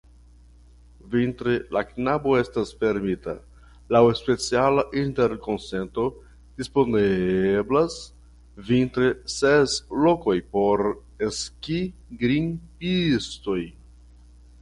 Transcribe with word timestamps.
Vintre 1.15 1.51
la 1.75 1.81
kabano 1.89 2.31
estas 2.43 2.71
fermita; 2.79 3.35
laŭ 3.95 4.01
speciala 4.21 4.85
interkonsento 5.03 6.05
disponeblas 6.63 7.99
vintre 8.73 9.11
ses 9.37 9.77
lokoj 10.09 10.37
por 10.57 10.85
skigrimpistoj. 11.45 13.61